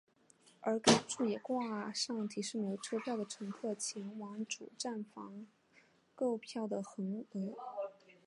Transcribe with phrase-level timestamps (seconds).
[0.61, 5.45] 而该处也挂上提示没有车票的乘客前往主站房
[6.15, 7.53] 购票的横额。